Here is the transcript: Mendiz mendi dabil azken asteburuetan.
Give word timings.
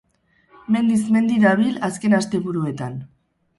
Mendiz 0.75 1.03
mendi 1.17 1.37
dabil 1.45 1.79
azken 1.91 2.17
asteburuetan. 2.23 3.01